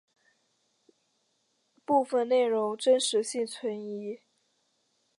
[1.85, 4.21] 部分内容真实性存疑。